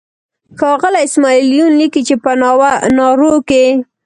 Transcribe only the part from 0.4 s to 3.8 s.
ښاغلی اسماعیل یون لیکي چې په نارو کې.